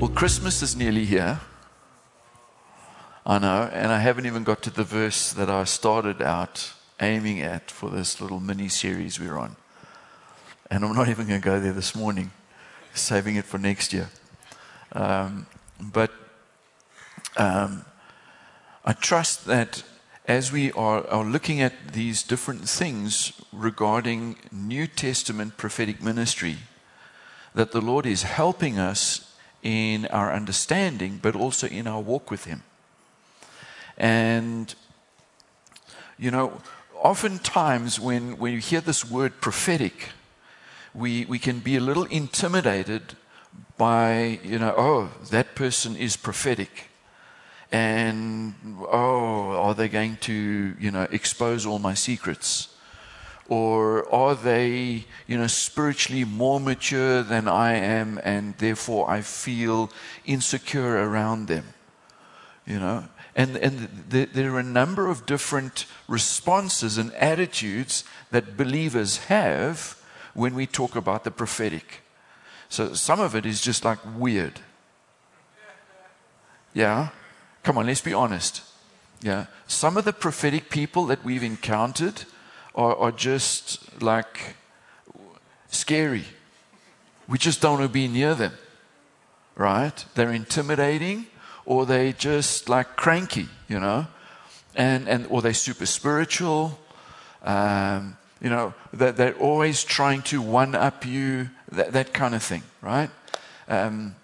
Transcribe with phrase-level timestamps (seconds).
[0.00, 1.38] well, Christmas is nearly here.
[3.24, 7.40] I know, and I haven't even got to the verse that I started out aiming
[7.40, 9.54] at for this little mini series we're on.
[10.72, 12.32] And I'm not even going to go there this morning,
[12.94, 14.10] saving it for next year.
[14.92, 15.46] Um,
[15.80, 16.10] but
[17.36, 17.84] um,
[18.84, 19.82] I trust that
[20.26, 26.58] as we are, are looking at these different things regarding New Testament prophetic ministry,
[27.54, 32.44] that the Lord is helping us in our understanding, but also in our walk with
[32.44, 32.62] Him.
[33.98, 34.74] And,
[36.18, 36.60] you know,
[36.94, 40.10] oftentimes when, when you hear this word prophetic,
[40.94, 43.16] we, we can be a little intimidated
[43.76, 46.88] by, you know, oh, that person is prophetic.
[47.70, 48.54] And,
[48.90, 52.68] oh, are they going to, you know, expose all my secrets?
[53.48, 59.90] Or are they, you know, spiritually more mature than I am and therefore I feel
[60.24, 61.64] insecure around them?
[62.66, 63.04] You know?
[63.34, 70.01] And, and the, there are a number of different responses and attitudes that believers have
[70.34, 72.00] when we talk about the prophetic.
[72.68, 74.60] So some of it is just like weird.
[76.74, 77.10] Yeah?
[77.62, 78.62] Come on, let's be honest.
[79.20, 79.46] Yeah?
[79.66, 82.24] Some of the prophetic people that we've encountered
[82.74, 84.56] are, are just like
[85.68, 86.24] scary.
[87.28, 88.52] We just don't want to be near them,
[89.54, 90.04] right?
[90.14, 91.26] They're intimidating
[91.64, 94.06] or they just like cranky, you know,
[94.74, 96.78] and, and or they're super spiritual.
[97.42, 102.42] Um, you know, that they're always trying to one up you, that, that kind of
[102.42, 103.08] thing, right?
[103.68, 104.16] Um,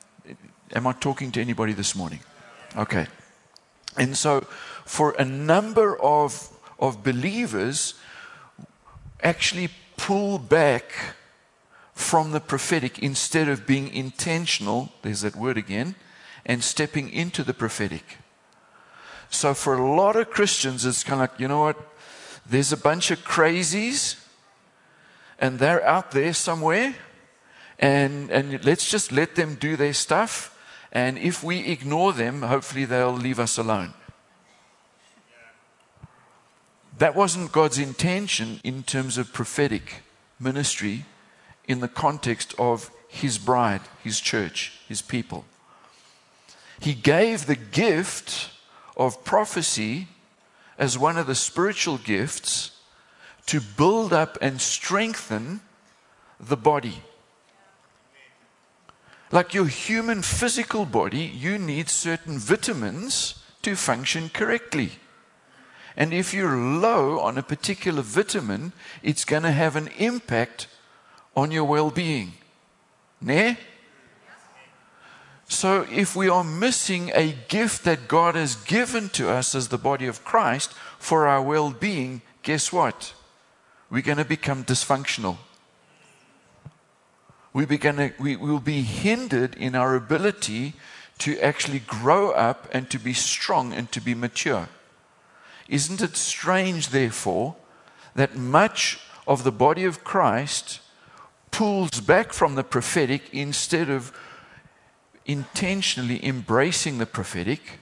[0.74, 2.18] am I talking to anybody this morning?
[2.76, 3.06] Okay.
[3.96, 4.40] And so,
[4.84, 7.94] for a number of, of believers,
[9.22, 11.14] actually pull back
[11.94, 15.94] from the prophetic instead of being intentional, there's that word again,
[16.44, 18.18] and stepping into the prophetic.
[19.30, 21.76] So for a lot of Christians, it's kind of like, you know what?
[22.48, 24.16] There's a bunch of crazies,
[25.38, 26.94] and they're out there somewhere,
[27.78, 30.56] and, and let's just let them do their stuff.
[30.90, 33.92] And if we ignore them, hopefully they'll leave us alone.
[36.96, 40.02] That wasn't God's intention in terms of prophetic
[40.40, 41.04] ministry
[41.68, 45.44] in the context of His bride, His church, His people.
[46.80, 48.50] He gave the gift
[48.96, 50.08] of prophecy
[50.78, 52.70] as one of the spiritual gifts
[53.46, 55.60] to build up and strengthen
[56.38, 57.02] the body.
[59.30, 64.92] Like your human physical body, you need certain vitamins to function correctly.
[65.96, 68.72] And if you're low on a particular vitamin,
[69.02, 70.68] it's going to have an impact
[71.36, 72.32] on your well being.
[73.20, 73.58] Ne?
[75.50, 79.78] So, if we are missing a gift that God has given to us as the
[79.78, 83.14] body of Christ for our well being, guess what?
[83.90, 85.38] We're going to become dysfunctional.
[87.54, 90.74] We, begin we will be hindered in our ability
[91.18, 94.68] to actually grow up and to be strong and to be mature.
[95.66, 97.56] Isn't it strange, therefore,
[98.14, 100.80] that much of the body of Christ
[101.50, 104.12] pulls back from the prophetic instead of
[105.28, 107.78] intentionally embracing the prophetic,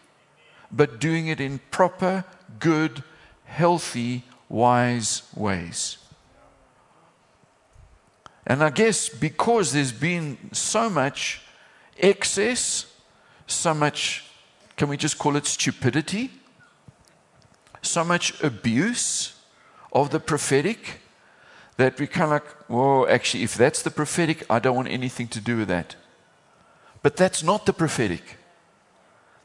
[0.71, 2.25] but doing it in proper,
[2.59, 3.03] good,
[3.45, 5.97] healthy, wise ways?
[8.47, 11.41] And I guess because there's been so much
[11.99, 12.93] excess,
[13.47, 14.27] so much,
[14.77, 16.31] can we just call it stupidity?
[17.87, 19.35] so much abuse
[19.93, 21.01] of the prophetic
[21.77, 25.29] that we kind of like, well, actually, if that's the prophetic, I don't want anything
[25.29, 25.97] to do with that.
[27.07, 28.37] But that's not the prophetic.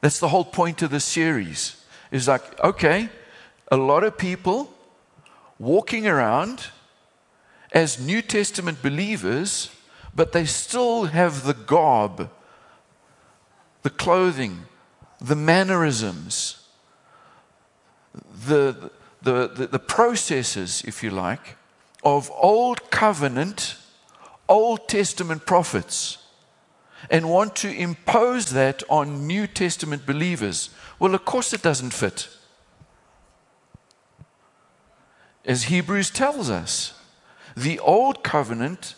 [0.02, 1.86] That's the whole point of the series.
[2.10, 3.10] Is like, okay,
[3.72, 4.74] a lot of people
[5.60, 6.70] walking around
[7.72, 9.70] as New Testament believers,
[10.16, 12.32] but they still have the garb,
[13.84, 14.66] the clothing,
[15.20, 16.68] the mannerisms,
[18.48, 18.90] the,
[19.22, 21.58] the, the, the processes, if you like,
[22.04, 23.76] of Old Covenant,
[24.50, 26.18] Old Testament prophets
[27.10, 30.70] and want to impose that on New Testament believers.
[31.00, 32.28] Well, of course, it doesn't fit.
[35.44, 36.94] As Hebrews tells us,
[37.56, 38.96] the old covenant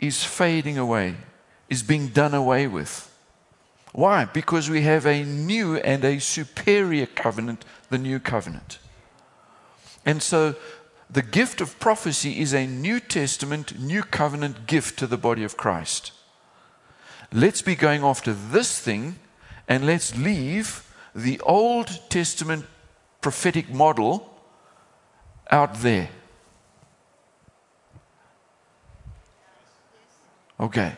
[0.00, 1.16] is fading away.
[1.68, 3.14] is being done away with.
[3.92, 4.24] Why?
[4.24, 8.78] Because we have a new and a superior covenant, the new covenant.
[10.04, 10.56] And so
[11.10, 15.56] the gift of prophecy is a New Testament, New Covenant gift to the body of
[15.56, 16.12] Christ.
[17.32, 19.18] Let's be going after this thing
[19.68, 20.84] and let's leave
[21.14, 22.64] the Old Testament
[23.20, 24.30] prophetic model
[25.50, 26.08] out there.
[30.60, 30.92] Okay.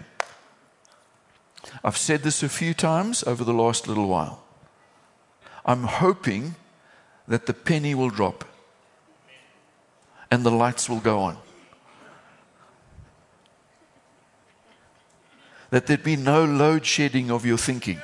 [1.82, 4.42] I've said this a few times over the last little while.
[5.64, 6.54] I'm hoping
[7.26, 8.44] that the penny will drop
[10.30, 11.36] and the lights will go on.
[15.70, 18.00] That there'd be no load shedding of your thinking.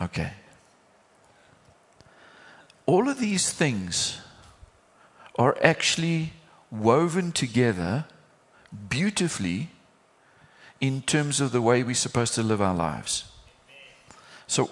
[0.00, 0.32] Okay.
[2.86, 4.20] All of these things
[5.36, 6.34] are actually
[6.70, 8.04] woven together
[8.88, 9.70] beautifully
[10.80, 13.24] in terms of the way we're supposed to live our lives.
[14.46, 14.64] So,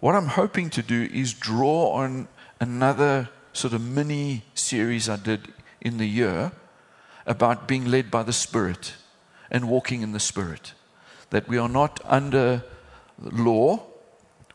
[0.00, 2.26] what I'm hoping to do is draw on
[2.58, 6.52] another sort of mini series I did in the year
[7.26, 8.94] about being led by the Spirit
[9.50, 10.74] and walking in the Spirit.
[11.30, 12.64] That we are not under
[13.18, 13.84] law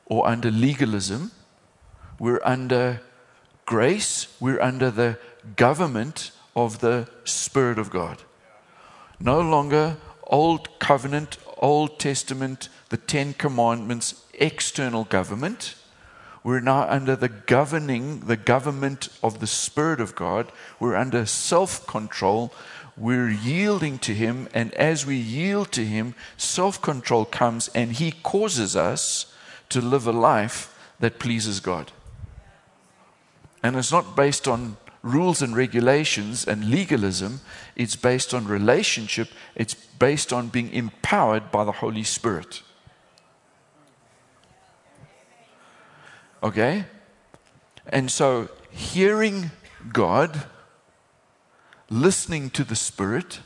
[0.05, 1.31] or under legalism,
[2.19, 3.01] we're under
[3.65, 5.17] grace, we're under the
[5.55, 8.23] government of the Spirit of God.
[9.19, 9.97] No longer
[10.27, 15.75] Old Covenant, Old Testament, the Ten Commandments, external government.
[16.45, 20.51] We're now under the governing, the government of the Spirit of God.
[20.79, 22.53] We're under self control.
[22.95, 24.47] We're yielding to Him.
[24.53, 29.33] And as we yield to Him, self control comes and He causes us
[29.69, 31.91] to live a life that pleases God.
[33.63, 37.41] And it's not based on rules and regulations and legalism.
[37.75, 39.29] It's based on relationship.
[39.55, 42.61] It's based on being empowered by the Holy Spirit.
[46.45, 46.85] Okay?
[47.87, 49.49] And so, hearing
[49.91, 50.45] God,
[51.89, 53.39] listening to the Spirit,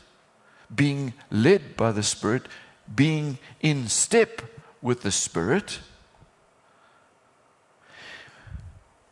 [0.73, 2.47] being led by the Spirit,
[2.93, 4.41] being in step
[4.81, 5.79] with the Spirit,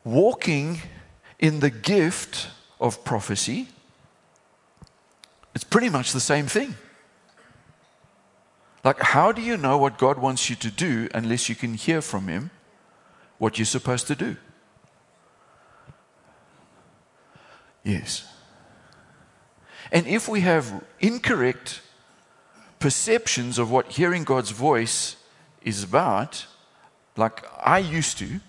[0.04, 0.82] walking
[1.40, 2.50] in the gift
[2.82, 3.70] of prophecy,
[5.56, 6.76] it's pretty much the same thing.
[8.84, 12.02] Like, how do you know what God wants you to do unless you can hear
[12.02, 12.52] from Him
[13.38, 14.38] what you're supposed to do?
[17.84, 18.28] Yes.
[19.92, 21.82] And if we have incorrect
[22.80, 25.16] perceptions of what hearing God's voice
[25.62, 26.46] is about,
[27.16, 28.40] like I used to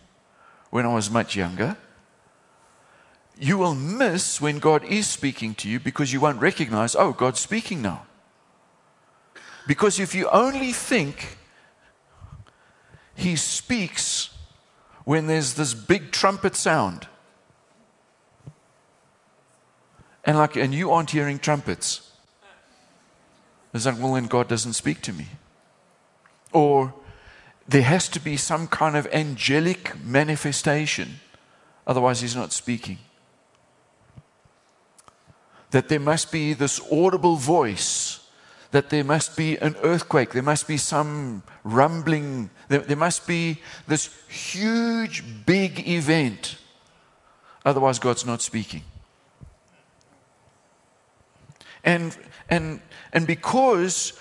[0.70, 1.76] when I was much younger,
[3.40, 7.38] you will miss when God is speaking to you because you won't recognize, oh, God's
[7.38, 8.04] speaking now.
[9.66, 11.38] Because if you only think
[13.14, 14.30] He speaks
[15.08, 17.08] when there's this big trumpet sound,
[20.22, 22.12] and like, and you aren't hearing trumpets,
[23.72, 25.28] it's like, well, then God doesn't speak to me.
[26.52, 26.92] Or
[27.66, 31.20] there has to be some kind of angelic manifestation,
[31.86, 32.98] otherwise, He's not speaking.
[35.70, 38.28] That there must be this audible voice,
[38.72, 43.58] that there must be an earthquake, there must be some rumbling, there, there must be
[43.86, 46.56] this huge, big event.
[47.64, 48.82] Otherwise, God's not speaking.
[51.84, 52.16] And,
[52.48, 52.80] and,
[53.12, 54.12] and because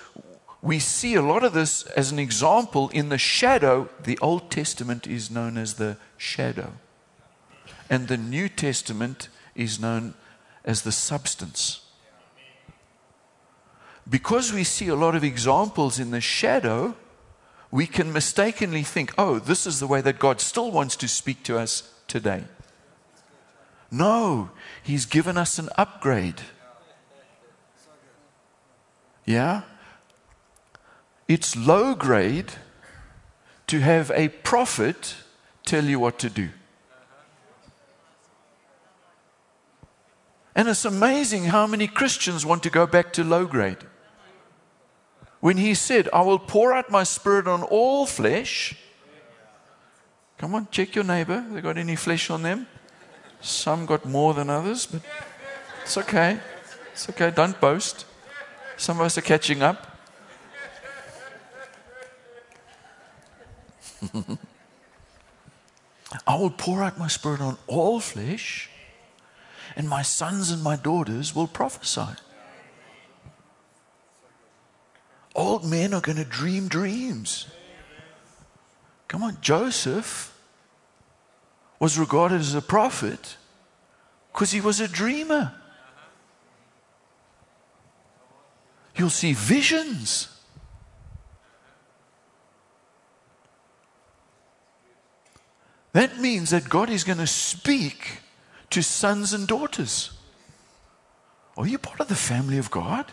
[0.62, 5.06] we see a lot of this as an example in the shadow, the Old Testament
[5.06, 6.72] is known as the shadow.
[7.90, 10.14] And the New Testament is known
[10.64, 11.80] as the substance.
[14.08, 16.96] Because we see a lot of examples in the shadow,
[17.70, 21.42] we can mistakenly think, oh, this is the way that God still wants to speak
[21.44, 22.44] to us today.
[23.90, 24.50] No,
[24.82, 26.40] He's given us an upgrade.
[29.24, 29.62] Yeah?
[31.26, 32.52] It's low grade
[33.66, 35.16] to have a prophet
[35.66, 36.48] tell you what to do.
[40.54, 43.78] And it's amazing how many Christians want to go back to low grade.
[45.40, 48.76] When he said, I will pour out my spirit on all flesh.
[50.38, 51.44] Come on, check your neighbor.
[51.50, 52.66] They got any flesh on them?
[53.40, 55.02] Some got more than others, but
[55.82, 56.40] it's okay.
[56.92, 57.30] It's okay.
[57.30, 58.04] Don't boast.
[58.76, 59.86] Some of us are catching up.
[66.26, 68.70] I will pour out my spirit on all flesh
[69.76, 72.16] and my sons and my daughters will prophesy.
[75.34, 77.46] Old men are going to dream dreams.
[79.06, 80.34] Come on, Joseph
[81.78, 83.36] was regarded as a prophet
[84.32, 85.52] because he was a dreamer.
[88.96, 90.28] You'll see visions.
[95.92, 98.20] That means that God is going to speak
[98.70, 100.12] to sons and daughters.
[101.56, 103.06] Are you part of the family of God?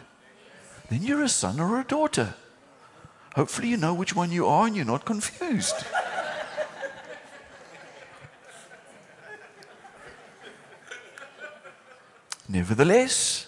[0.90, 2.36] Then you're a son or a daughter.
[3.36, 5.76] Hopefully, you know which one you are and you're not confused.
[12.48, 13.48] Nevertheless,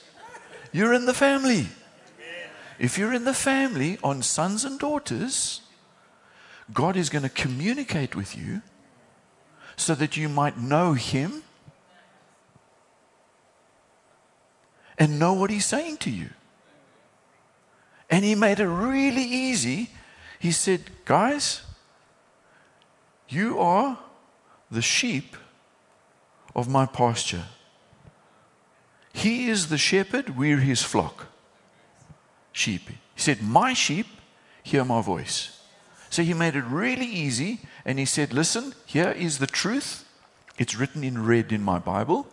[0.71, 1.67] you're in the family.
[2.79, 5.61] If you're in the family on sons and daughters,
[6.73, 8.61] God is going to communicate with you
[9.75, 11.43] so that you might know Him
[14.97, 16.29] and know what He's saying to you.
[18.09, 19.89] And He made it really easy.
[20.39, 21.61] He said, Guys,
[23.27, 23.97] you are
[24.71, 25.35] the sheep
[26.55, 27.45] of my pasture.
[29.13, 31.27] He is the shepherd, we're his flock.
[32.51, 32.87] Sheep.
[32.87, 34.05] He said, My sheep
[34.63, 35.59] hear my voice.
[36.09, 40.05] So he made it really easy and he said, Listen, here is the truth.
[40.57, 42.27] It's written in red in my Bible,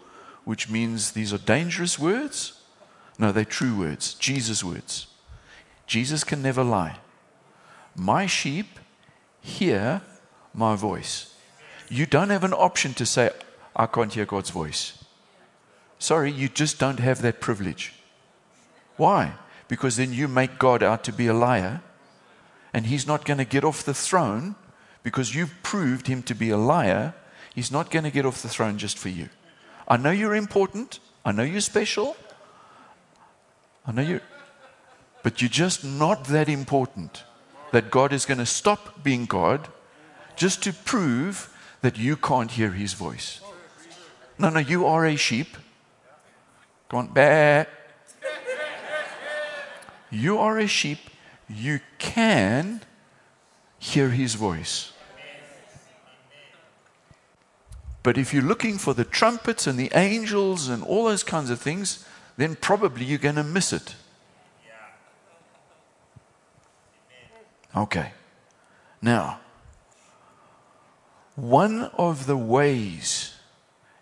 [0.45, 2.61] which means these are dangerous words.
[3.19, 5.07] No, they're true words, Jesus' words.
[5.87, 6.99] Jesus can never lie.
[7.95, 8.67] My sheep
[9.41, 10.03] hear
[10.53, 11.35] my voice.
[11.89, 13.31] You don't have an option to say,
[13.77, 15.05] I can't hear God's voice.
[15.99, 17.93] Sorry, you just don't have that privilege.
[18.97, 19.35] Why?
[19.69, 21.83] Because then you make God out to be a liar,
[22.73, 24.55] and He's not going to get off the throne
[25.03, 27.15] because you've proved Him to be a liar.
[27.55, 29.29] He's not going to get off the throne just for you.
[29.87, 30.99] I know you're important.
[31.25, 32.17] I know you're special.
[33.87, 34.23] I know you're.
[35.25, 37.25] But you're just not that important
[37.73, 39.67] that God is going to stop being God
[40.37, 41.53] just to prove
[41.83, 43.41] that you can't hear His voice.
[44.39, 45.57] No, no, you are a sheep.
[46.89, 47.65] Come on, bah.
[50.11, 50.99] You are a sheep.
[51.49, 52.83] You can
[53.79, 54.93] hear his voice.
[58.03, 61.59] But if you're looking for the trumpets and the angels and all those kinds of
[61.59, 63.95] things, then probably you're going to miss it.
[67.77, 68.13] Okay.
[69.03, 69.41] Now,
[71.37, 73.35] one of the ways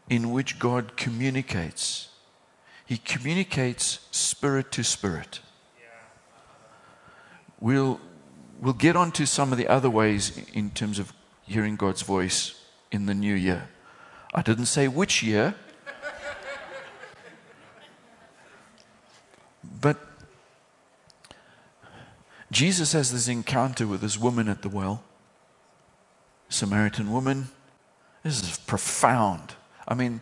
[0.08, 2.08] in which God communicates
[2.92, 5.40] he communicates spirit to spirit.
[7.58, 7.98] We'll,
[8.60, 12.60] we'll get on to some of the other ways in terms of hearing God's voice
[12.90, 13.70] in the new year.
[14.34, 15.54] I didn't say which year,
[19.80, 19.96] but
[22.52, 25.02] Jesus has this encounter with this woman at the well,
[26.50, 27.48] Samaritan woman.
[28.22, 29.54] This is profound.
[29.88, 30.20] I mean,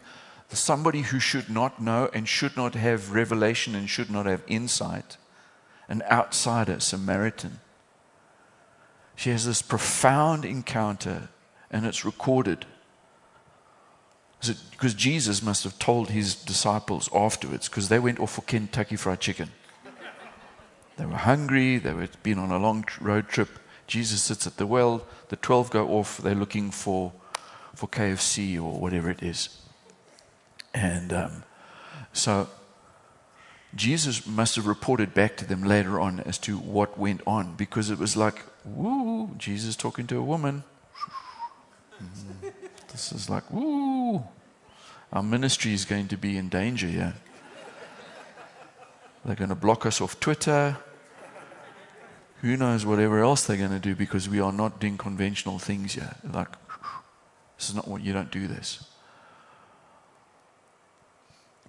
[0.49, 5.17] somebody who should not know and should not have revelation and should not have insight,
[5.89, 7.59] an outsider, Samaritan.
[9.17, 11.31] She has this profound encounter,
[11.69, 12.65] and it's recorded.
[14.71, 19.21] Because Jesus must have told his disciples afterwards, because they went off for Kentucky Fried
[19.21, 19.51] Chicken.
[21.01, 23.49] They were hungry, they had been on a long road trip.
[23.87, 27.15] Jesus sits at the well, the 12 go off, they're looking for,
[27.75, 29.49] for KFC or whatever it is.
[30.75, 31.45] And um,
[32.13, 32.51] so
[33.75, 37.89] Jesus must have reported back to them later on as to what went on because
[37.89, 40.65] it was like, woo, Jesus talking to a woman.
[42.93, 44.23] This is like, woo,
[45.15, 47.15] our ministry is going to be in danger here.
[49.25, 50.77] They're going to block us off Twitter.
[52.41, 55.95] Who knows whatever else they're going to do because we are not doing conventional things
[55.95, 56.17] yet.
[56.25, 56.49] Like,
[57.59, 58.85] this is not what you don't do this.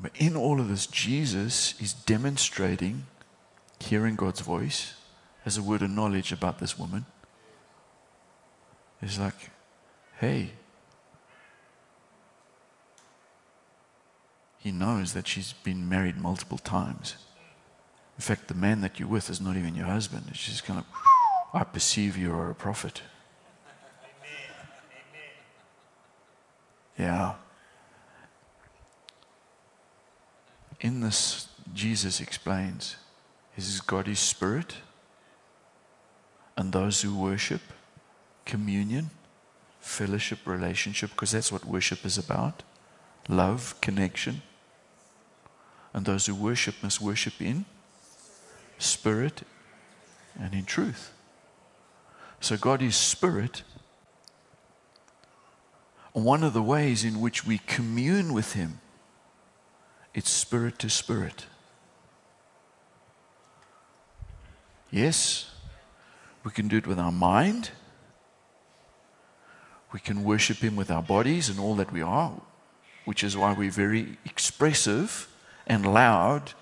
[0.02, 3.06] But in all of this, Jesus is demonstrating
[3.80, 4.94] hearing God's voice
[5.46, 7.06] as a word of knowledge about this woman.
[9.02, 9.50] It's like,
[10.20, 10.52] hey,
[14.60, 17.16] he knows that she's been married multiple times.
[18.22, 20.26] In fact, the man that you're with is not even your husband.
[20.30, 20.86] It's just kind of,
[21.56, 23.02] I perceive you are a prophet.
[27.00, 27.34] Yeah.
[30.82, 32.96] in this, Jesus explains,
[33.58, 34.76] is God is spirit,
[36.56, 37.62] and those who worship,
[38.46, 39.10] communion,
[39.80, 42.62] fellowship, relationship, because that's what worship is about
[43.28, 44.44] love, connection,
[45.92, 47.66] And those who worship must worship in
[48.82, 49.44] spirit
[50.40, 51.14] and in truth.
[52.40, 53.64] So God is spirit.
[56.14, 58.82] One of the ways in which we commune with Him,
[60.14, 61.46] it's spirit to spirit.
[64.90, 65.52] Yes,
[66.44, 67.72] we can do it with our mind.
[69.94, 72.34] We can worship Him with our bodies and all that we are,
[73.06, 75.30] which is why we're very expressive
[75.68, 76.54] and loud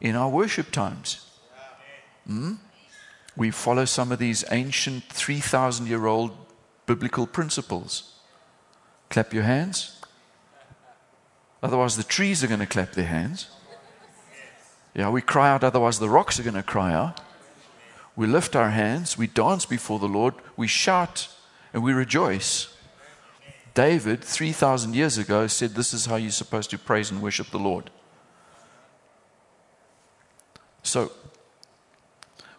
[0.00, 1.23] in our worship times.
[2.26, 2.54] Hmm?
[3.36, 6.36] We follow some of these ancient 3,000 year old
[6.86, 8.14] biblical principles.
[9.10, 10.00] Clap your hands.
[11.62, 13.48] Otherwise, the trees are going to clap their hands.
[14.94, 17.20] Yeah, we cry out, otherwise, the rocks are going to cry out.
[18.16, 21.28] We lift our hands, we dance before the Lord, we shout,
[21.72, 22.72] and we rejoice.
[23.74, 27.58] David, 3,000 years ago, said this is how you're supposed to praise and worship the
[27.58, 27.90] Lord.
[30.84, 31.10] So,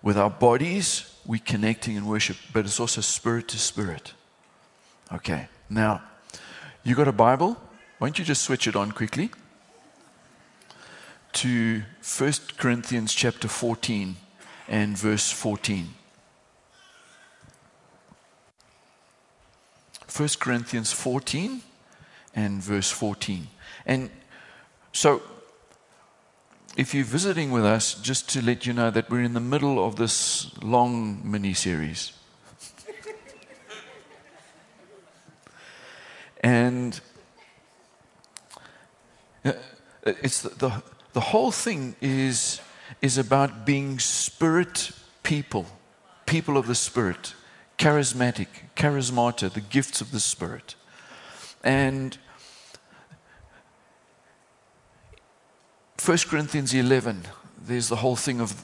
[0.05, 4.13] with our bodies, we're connecting in worship, but it's also spirit to spirit.
[5.12, 6.03] Okay, now,
[6.83, 7.57] you got a Bible?
[7.97, 9.31] Why don't you just switch it on quickly
[11.33, 11.81] to
[12.17, 14.15] 1 Corinthians chapter 14
[14.67, 15.89] and verse 14.
[20.15, 21.62] 1 Corinthians 14
[22.35, 23.47] and verse 14.
[23.88, 24.12] And
[24.93, 25.24] so,
[26.75, 29.84] if you're visiting with us, just to let you know that we're in the middle
[29.84, 32.12] of this long mini series.
[36.41, 37.00] and
[39.46, 39.53] uh,
[40.05, 42.60] it's the, the, the whole thing is
[43.01, 44.91] is about being spirit
[45.24, 45.65] people,
[46.25, 47.34] people of the spirit,
[47.77, 50.75] charismatic, charismata, the gifts of the spirit.
[51.63, 52.17] And
[56.04, 57.25] 1 Corinthians 11,
[57.60, 58.64] there's the whole thing of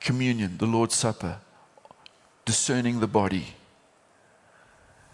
[0.00, 1.38] communion, the Lord's Supper,
[2.44, 3.54] discerning the body,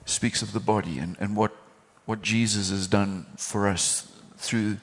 [0.04, 1.56] speaks of the body and, and what,
[2.04, 4.78] what Jesus has done for us through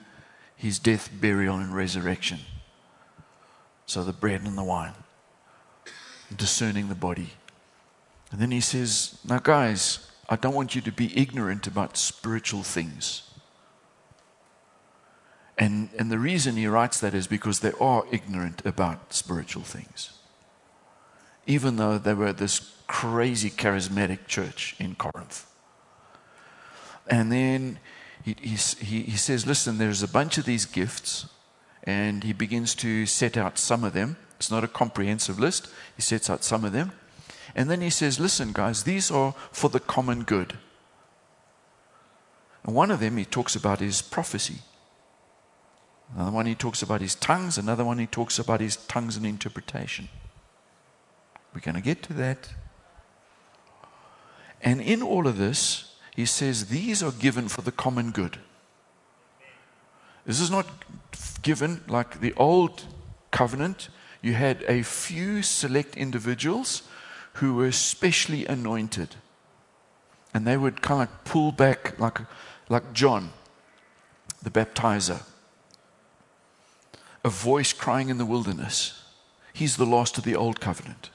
[0.55, 2.39] his death, burial, and resurrection.
[3.85, 4.93] So the bread and the wine,
[6.35, 7.31] discerning the body.
[8.31, 12.63] And then he says, Now, guys, I don't want you to be ignorant about spiritual
[12.63, 13.26] things.
[15.57, 20.11] And, and the reason he writes that is because they are ignorant about spiritual things.
[21.47, 25.45] Even though they were this crazy charismatic church in Corinth.
[27.09, 27.79] And then
[28.23, 31.27] he, he, he says, Listen, there's a bunch of these gifts
[31.83, 34.17] and he begins to set out some of them.
[34.35, 36.91] It's not a comprehensive list, he sets out some of them.
[37.55, 40.57] And then he says, Listen, guys, these are for the common good.
[42.63, 44.57] And one of them he talks about is prophecy.
[46.15, 47.57] Another one he talks about his tongues.
[47.57, 50.09] Another one he talks about his tongues and interpretation.
[51.53, 52.49] We're going to get to that.
[54.61, 58.39] And in all of this, he says these are given for the common good.
[60.25, 60.67] This is not
[61.41, 62.85] given like the old
[63.31, 63.89] covenant.
[64.21, 66.83] You had a few select individuals
[67.33, 69.15] who were specially anointed.
[70.33, 72.19] And they would kind of pull back, like,
[72.69, 73.31] like John,
[74.41, 75.23] the baptizer.
[77.27, 79.03] A voice crying in the wilderness.
[79.51, 81.09] He's the last of the old covenant.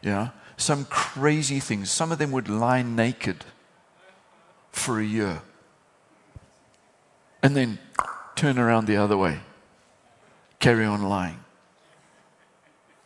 [0.00, 0.30] Yeah?
[0.56, 1.90] Some crazy things.
[1.90, 3.44] Some of them would lie naked
[4.72, 5.42] for a year
[7.42, 7.78] and then
[8.36, 9.40] turn around the other way.
[10.60, 11.40] Carry on lying.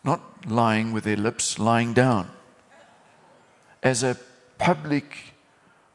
[0.05, 2.31] Not lying with their lips, lying down.
[3.83, 4.16] As a
[4.59, 5.35] public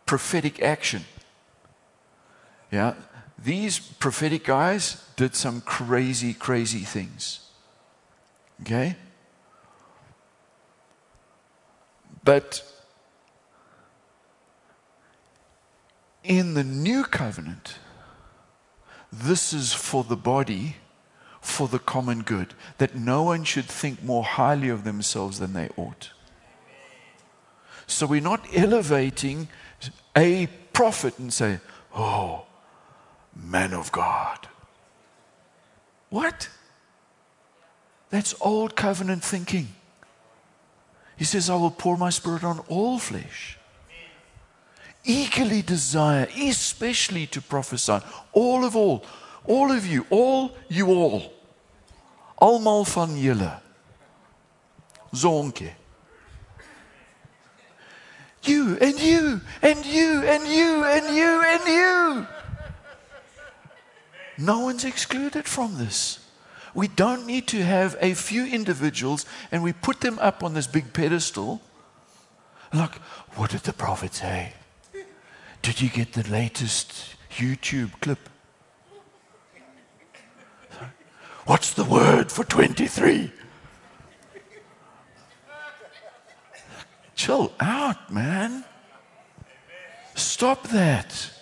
[0.05, 1.05] prophetic action.
[2.69, 2.95] Yeah,
[3.43, 7.41] these prophetic guys did some crazy, crazy things.
[8.61, 8.95] Okay?
[12.23, 12.63] But
[16.23, 17.75] in the new covenant,
[19.11, 20.77] this is for the body,
[21.41, 25.69] for the common good, that no one should think more highly of themselves than they
[25.75, 26.11] ought.
[27.85, 29.49] So we're not elevating
[30.15, 31.59] a prophet and say,
[31.95, 32.45] Oh,
[33.35, 34.47] man of God.
[36.09, 36.49] What?
[38.09, 39.69] That's old covenant thinking.
[41.17, 43.57] He says, I will pour my spirit on all flesh
[45.03, 47.99] eagerly desire, especially to prophesy.
[48.31, 49.03] All of all,
[49.45, 51.33] all of you, all you all.
[52.41, 53.59] Almal van julle.
[55.13, 55.71] Zonke.
[58.43, 62.27] You and you and you and you and you and you.
[64.37, 66.19] No one's excluded from this.
[66.73, 70.67] We don't need to have a few individuals and we put them up on this
[70.67, 71.61] big pedestal.
[72.73, 72.95] Like,
[73.35, 74.53] what did the prophet say?
[75.61, 78.29] Did you get the latest YouTube clip?
[81.45, 83.31] What's the word for 23?
[87.15, 88.65] Chill out, man.
[90.15, 91.32] Stop that.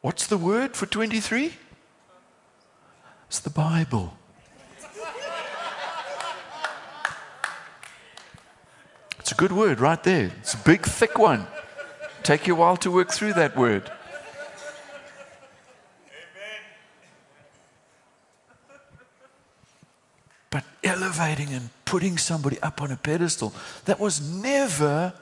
[0.00, 1.52] What's the word for 23?
[3.28, 4.16] It's the Bible.
[9.18, 10.32] It's a good word right there.
[10.38, 11.46] It's a big, thick one.
[12.22, 13.90] Take you a while to work through that word.
[20.48, 23.52] But elevating and putting somebody up on a pedestal,
[23.84, 25.12] that was never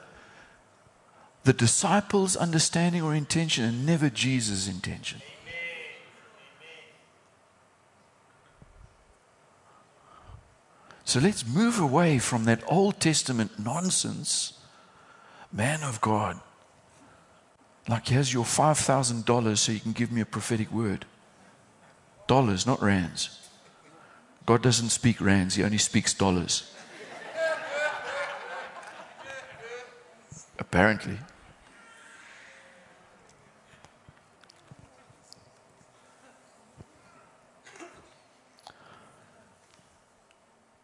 [1.43, 5.21] the disciples' understanding or intention and never Jesus' intention.
[11.05, 14.53] So let's move away from that Old Testament nonsense.
[15.51, 16.39] Man of God,
[17.87, 21.05] like here's your $5,000 so you can give me a prophetic word.
[22.27, 23.49] Dollars, not rands.
[24.45, 26.71] God doesn't speak rands, He only speaks dollars.
[30.59, 31.17] Apparently.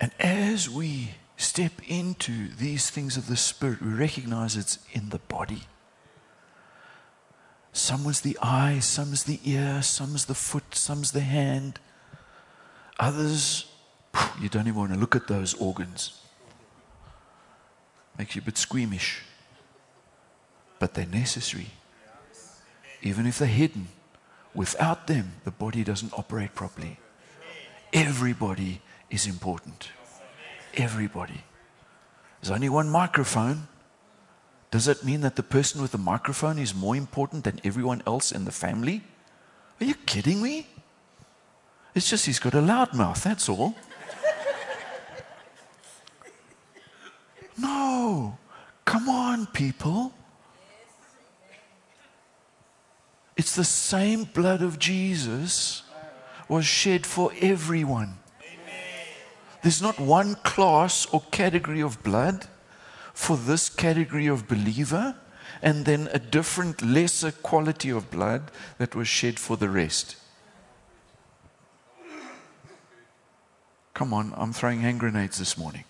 [0.05, 5.17] And as we step into these things of the Spirit, we recognize it's in the
[5.17, 5.63] body.
[7.73, 11.21] Some is the eye, some is the ear, some is the foot, some is the
[11.21, 11.79] hand.
[12.99, 13.65] Others,
[14.39, 16.21] you don't even want to look at those organs.
[18.19, 19.23] Makes you a bit squeamish.
[20.77, 21.71] But they're necessary.
[23.01, 23.87] Even if they're hidden,
[24.53, 26.99] without them, the body doesn't operate properly.
[27.91, 29.89] Everybody is important.
[30.75, 31.43] Everybody.
[32.41, 33.67] There's only one microphone.
[34.71, 38.31] Does that mean that the person with the microphone is more important than everyone else
[38.31, 39.03] in the family?
[39.79, 40.67] Are you kidding me?
[41.93, 43.75] It's just he's got a loud mouth, that's all.
[47.57, 48.37] No.
[48.83, 50.13] Come on, people.
[53.37, 55.83] It's the same blood of Jesus
[56.47, 58.17] was shed for everyone.
[59.65, 62.45] There's not one class or category of blood
[63.15, 65.15] for this category of believer,
[65.59, 70.17] and then a different, lesser quality of blood that was shed for the rest.
[73.95, 75.85] Come on, I'm throwing hand grenades this morning.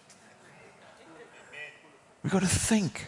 [2.24, 3.08] We've got to think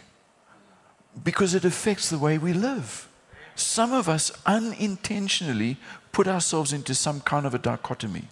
[1.24, 3.08] because it affects the way we live.
[3.54, 5.78] Some of us unintentionally
[6.12, 8.24] put ourselves into some kind of a dichotomy.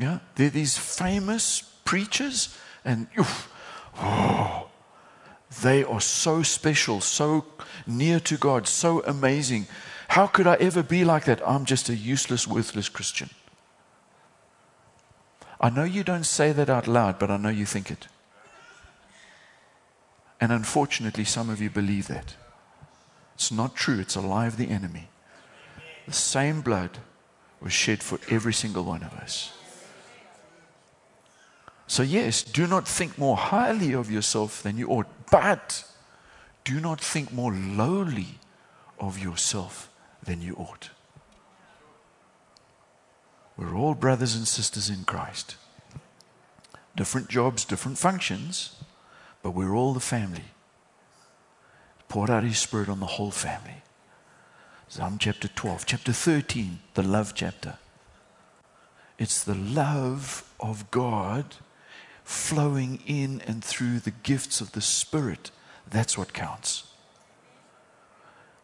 [0.00, 3.52] Yeah, there are these famous preachers, and oof,
[3.98, 4.68] oh,
[5.60, 7.44] they are so special, so
[7.86, 9.66] near to God, so amazing.
[10.08, 11.46] How could I ever be like that?
[11.46, 13.28] I'm just a useless, worthless Christian.
[15.60, 18.08] I know you don't say that out loud, but I know you think it.
[20.40, 22.36] And unfortunately, some of you believe that.
[23.34, 25.10] It's not true, it's a lie of the enemy.
[26.06, 26.96] The same blood
[27.60, 29.52] was shed for every single one of us.
[31.90, 35.82] So, yes, do not think more highly of yourself than you ought, but
[36.62, 38.38] do not think more lowly
[39.00, 39.90] of yourself
[40.22, 40.90] than you ought.
[43.56, 45.56] We're all brothers and sisters in Christ.
[46.94, 48.76] Different jobs, different functions,
[49.42, 50.44] but we're all the family.
[52.08, 53.82] Poured out His Spirit on the whole family.
[54.86, 57.78] Psalm chapter 12, chapter 13, the love chapter.
[59.18, 61.56] It's the love of God
[62.30, 65.50] flowing in and through the gifts of the Spirit.
[65.90, 66.84] That's what counts.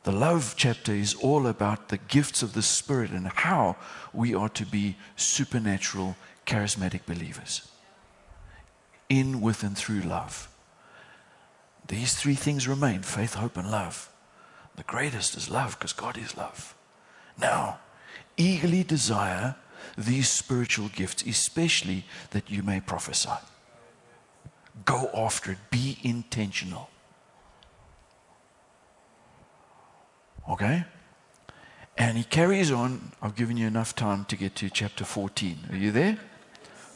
[0.05, 3.75] The love chapter is all about the gifts of the Spirit and how
[4.13, 6.15] we are to be supernatural,
[6.47, 7.69] charismatic believers.
[9.09, 10.49] In, with, and through love.
[11.89, 14.09] These three things remain faith, hope, and love.
[14.77, 16.77] The greatest is love because God is love.
[17.37, 17.81] Now,
[18.37, 19.57] eagerly desire
[19.99, 23.31] these spiritual gifts, especially that you may prophesy.
[24.85, 25.59] Go after it.
[25.71, 26.91] Be intentional.
[30.49, 30.85] Okay?
[31.99, 33.13] And he carries on.
[33.23, 35.59] I've given you enough time to get to chapter 14.
[35.71, 36.19] Are you there?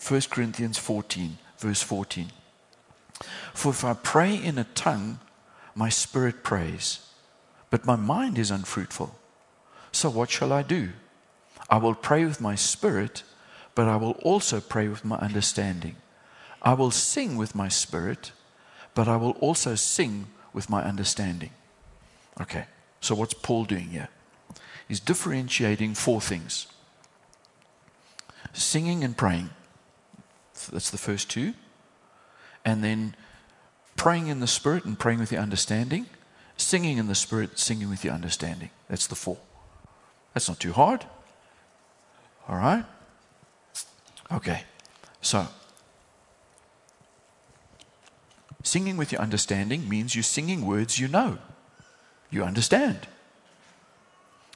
[0.06, 2.30] 1 Corinthians 14, verse 14.
[3.54, 5.18] For if I pray in a tongue,
[5.74, 7.06] my spirit prays,
[7.70, 9.14] but my mind is unfruitful.
[9.92, 10.90] So what shall I do?
[11.68, 13.22] I will pray with my spirit,
[13.74, 15.96] but I will also pray with my understanding.
[16.62, 18.32] I will sing with my spirit,
[18.94, 21.50] but I will also sing with my understanding.
[22.40, 22.66] Okay,
[23.00, 24.08] so what's Paul doing here?
[24.88, 26.66] He's differentiating four things
[28.52, 29.50] singing and praying.
[30.72, 31.54] That's the first two.
[32.64, 33.14] And then
[33.96, 36.06] praying in the Spirit and praying with your understanding.
[36.56, 38.70] Singing in the Spirit, singing with your understanding.
[38.88, 39.38] That's the four.
[40.34, 41.06] That's not too hard.
[42.48, 42.84] All right?
[44.30, 44.64] Okay.
[45.22, 45.46] So,
[48.62, 51.38] singing with your understanding means you're singing words you know,
[52.30, 53.08] you understand.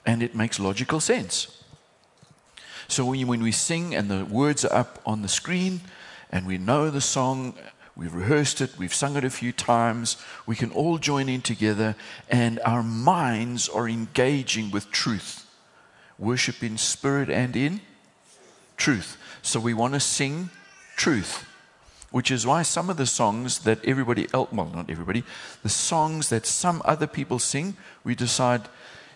[0.06, 1.62] And it makes logical sense.
[2.88, 5.80] So when, you, when we sing and the words are up on the screen
[6.30, 7.54] and we know the song,
[7.96, 11.96] we've rehearsed it, we've sung it a few times, we can all join in together
[12.28, 15.46] and our minds are engaging with truth.
[16.18, 17.80] Worship in spirit and in
[18.76, 19.16] truth.
[19.42, 20.50] So we want to sing
[20.96, 21.46] truth,
[22.14, 25.24] which is why some of the songs that everybody else, well, not everybody,
[25.64, 28.62] the songs that some other people sing, we decide,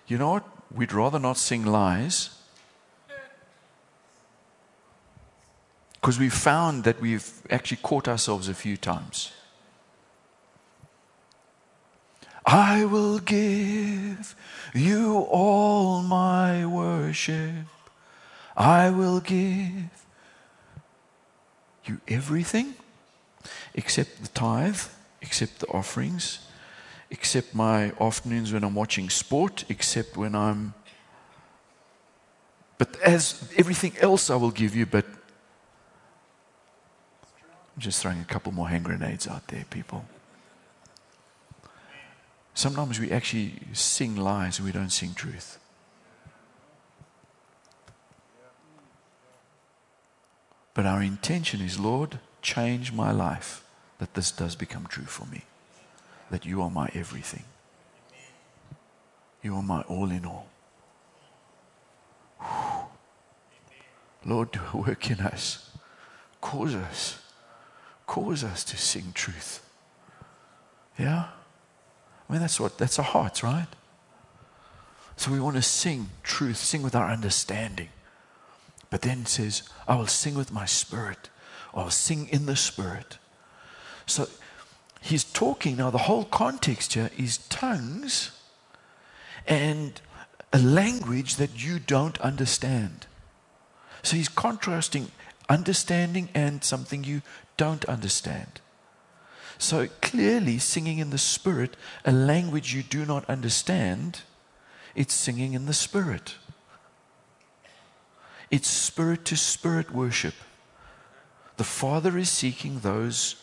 [0.08, 2.30] you know what, we'd rather not sing lies
[6.00, 9.30] Because we've found that we've actually caught ourselves a few times.
[12.46, 14.34] I will give
[14.74, 17.66] you all my worship.
[18.56, 19.90] I will give
[21.84, 22.74] you everything
[23.74, 24.80] except the tithe,
[25.20, 26.40] except the offerings,
[27.10, 30.74] except my afternoons when I'm watching sport, except when I'm.
[32.76, 35.04] But as everything else I will give you, but
[37.78, 40.04] I'm just throwing a couple more hand grenades out there, people.
[42.54, 45.60] Sometimes we actually sing lies we don't sing truth.
[50.74, 53.64] But our intention is, Lord, change my life
[53.98, 55.42] that this does become true for me.
[56.30, 57.44] That you are my everything.
[59.42, 60.48] You are my all in all.
[64.24, 65.70] Lord, work in us.
[66.40, 67.18] Cause us
[68.08, 69.64] cause us to sing truth.
[70.98, 71.26] Yeah?
[72.28, 73.68] I mean, that's what, that's our hearts, right?
[75.16, 77.90] So we want to sing truth, sing with our understanding.
[78.90, 81.28] But then it says, I will sing with my spirit,
[81.72, 83.18] or sing in the spirit.
[84.06, 84.28] So
[85.00, 88.30] he's talking now, the whole context here is tongues
[89.46, 90.00] and
[90.52, 93.06] a language that you don't understand.
[94.02, 95.10] So he's contrasting
[95.48, 97.22] understanding and something you
[97.56, 98.60] don't understand.
[99.58, 104.20] So clearly, singing in the Spirit, a language you do not understand,
[104.94, 106.36] it's singing in the Spirit.
[108.50, 110.34] It's spirit to spirit worship.
[111.58, 113.34] The Father is seeking those,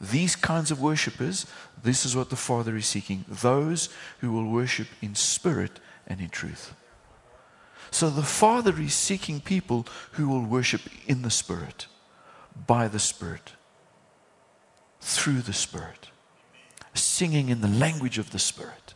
[0.00, 1.46] these kinds of worshippers.
[1.82, 6.30] This is what the Father is seeking those who will worship in spirit and in
[6.30, 6.74] truth.
[7.90, 11.86] So the Father is seeking people who will worship in the Spirit,
[12.66, 13.52] by the Spirit,
[15.00, 16.08] through the Spirit,
[16.94, 18.94] singing in the language of the Spirit.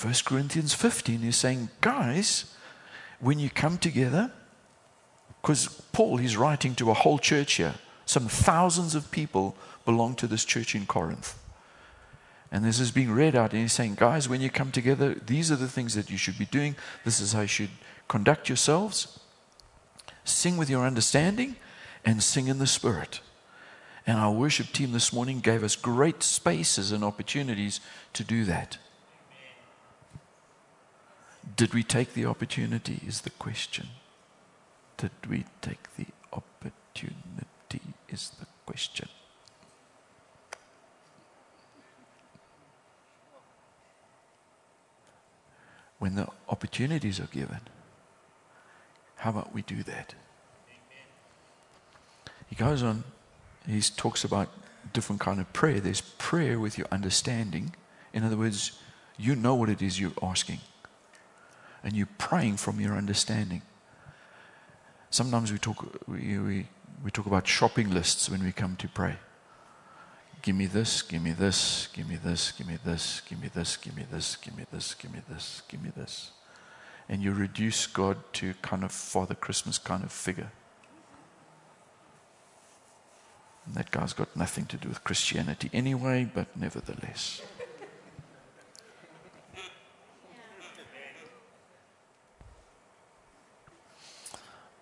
[0.00, 2.54] 1 Corinthians 15 is saying, guys,
[3.20, 4.32] when you come together,
[5.42, 7.74] because Paul he's writing to a whole church here,
[8.06, 11.36] some thousands of people belong to this church in Corinth.
[12.52, 15.50] And this is being read out, and he's saying, guys, when you come together, these
[15.50, 16.76] are the things that you should be doing.
[17.04, 17.70] This is how you should
[18.08, 19.18] conduct yourselves.
[20.24, 21.56] Sing with your understanding
[22.04, 23.20] and sing in the Spirit.
[24.06, 27.80] And our worship team this morning gave us great spaces and opportunities
[28.12, 28.76] to do that.
[31.56, 33.00] Did we take the opportunity?
[33.06, 33.88] Is the question.
[34.96, 37.80] Did we take the opportunity?
[38.08, 39.08] Is the question.
[46.02, 47.60] when the opportunities are given.
[49.18, 50.16] How about we do that?
[52.48, 53.04] He goes on,
[53.68, 54.48] he talks about
[54.92, 55.78] different kind of prayer.
[55.78, 57.76] There's prayer with your understanding.
[58.12, 58.72] In other words,
[59.16, 60.58] you know what it is you're asking.
[61.84, 63.62] And you're praying from your understanding.
[65.12, 66.66] Sometimes we talk, we, we,
[67.04, 69.18] we talk about shopping lists when we come to pray
[70.42, 73.76] give me this, give me this, give me this, give me this, give me this,
[73.76, 76.32] give me this, give me this, give me this, give me this.
[77.08, 80.50] And you reduce God to kind of Father Christmas kind of figure.
[83.66, 87.40] And that guy's got nothing to do with Christianity anyway, but nevertheless.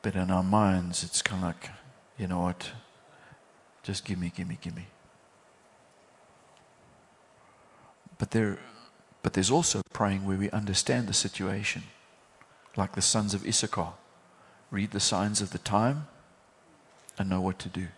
[0.02, 1.70] But in our minds, it's kind of like,
[2.18, 2.70] you know what?
[3.82, 4.86] Just give me, give me, give me.
[8.18, 8.58] But, there,
[9.22, 11.84] but there's also praying where we understand the situation,
[12.76, 13.94] like the sons of Issachar.
[14.70, 16.06] Read the signs of the time
[17.18, 17.88] and know what to do.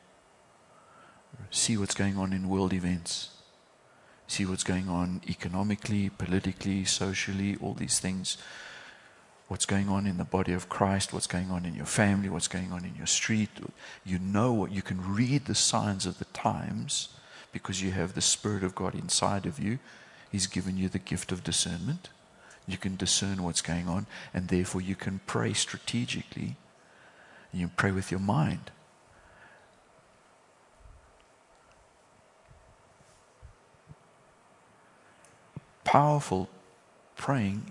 [1.50, 3.30] See what's going on in world events.
[4.26, 8.38] See what's going on economically, politically, socially, all these things.
[9.48, 12.48] What's going on in the body of Christ, what's going on in your family, what's
[12.48, 13.50] going on in your street.
[14.05, 17.11] You know what, you can read the signs of the times
[17.52, 19.78] because you have the Spirit of God inside of you.
[20.31, 22.09] He's given you the gift of discernment.
[22.66, 26.57] You can discern what's going on, and therefore you can pray strategically.
[27.52, 28.70] You pray with your mind.
[35.85, 36.48] Powerful
[37.16, 37.66] praying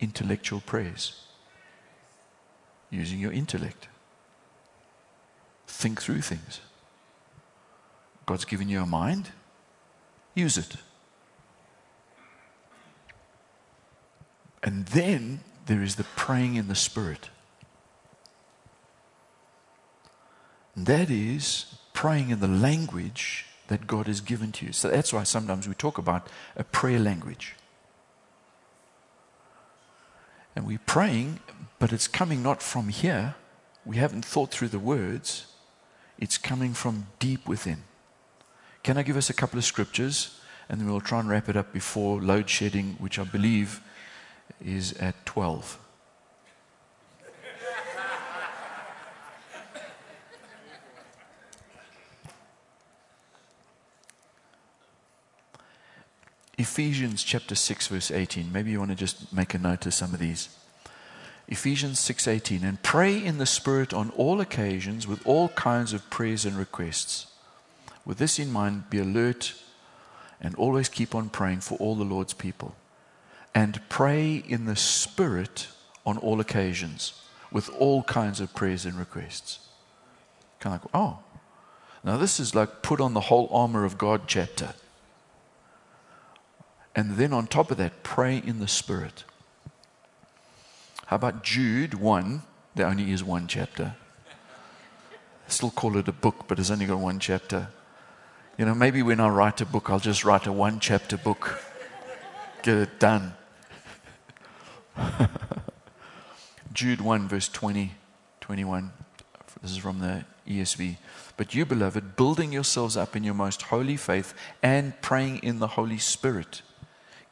[0.00, 1.24] intellectual prayers
[2.90, 3.88] using your intellect.
[5.66, 6.60] Think through things.
[8.24, 9.30] God's given you a mind,
[10.34, 10.76] use it.
[14.62, 17.30] And then there is the praying in the Spirit.
[20.76, 24.72] That is praying in the language that God has given to you.
[24.72, 27.54] So that's why sometimes we talk about a prayer language.
[30.56, 31.38] And we're praying,
[31.78, 33.36] but it's coming not from here.
[33.84, 35.46] We haven't thought through the words.
[36.18, 37.84] It's coming from deep within.
[38.82, 40.40] Can I give us a couple of scriptures?
[40.68, 43.80] And then we'll try and wrap it up before load shedding, which I believe
[44.64, 45.78] is at 12.
[56.58, 58.50] Ephesians chapter 6 verse 18.
[58.50, 60.48] Maybe you want to just make a note of some of these.
[61.48, 66.44] Ephesians 6:18 and pray in the spirit on all occasions with all kinds of prayers
[66.44, 67.26] and requests.
[68.04, 69.54] With this in mind be alert
[70.40, 72.74] and always keep on praying for all the Lord's people.
[73.54, 75.68] And pray in the spirit
[76.04, 77.14] on all occasions
[77.52, 79.60] with all kinds of prayers and requests.
[80.58, 81.18] Kind of like, oh.
[82.02, 84.74] Now this is like put on the whole armor of God chapter.
[86.96, 89.24] And then on top of that, pray in the Spirit.
[91.06, 92.42] How about Jude 1?
[92.74, 93.94] There only is one chapter.
[94.30, 97.68] I still call it a book, but it's only got one chapter.
[98.56, 101.60] You know, maybe when I write a book, I'll just write a one chapter book.
[102.62, 103.34] Get it done.
[106.72, 107.92] Jude 1, verse 20,
[108.40, 108.90] 21.
[109.60, 110.96] This is from the ESV.
[111.36, 114.32] But you, beloved, building yourselves up in your most holy faith
[114.62, 116.62] and praying in the Holy Spirit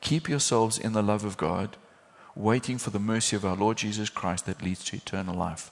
[0.05, 1.79] Keep yourselves in the love of God,
[2.37, 5.71] waiting for the mercy of our Lord Jesus Christ that leads to eternal life.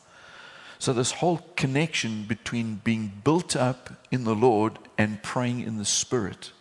[0.79, 5.85] So, this whole connection between being built up in the Lord and praying in the
[5.85, 6.53] Spirit,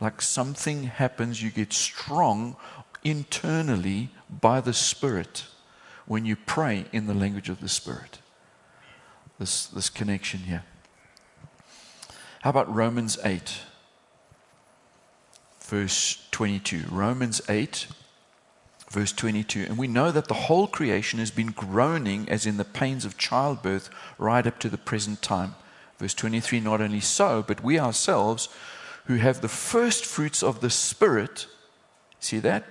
[0.00, 2.56] like something happens, you get strong
[3.04, 5.44] internally by the Spirit
[6.06, 8.20] when you pray in the language of the Spirit.
[9.38, 10.64] This, this connection here.
[12.40, 13.60] How about Romans 8?
[15.66, 16.84] Verse 22.
[16.90, 17.88] Romans 8,
[18.90, 19.66] verse 22.
[19.68, 23.18] And we know that the whole creation has been groaning as in the pains of
[23.18, 25.56] childbirth right up to the present time.
[25.98, 28.48] Verse 23 Not only so, but we ourselves
[29.06, 31.46] who have the first fruits of the Spirit,
[32.20, 32.64] see that?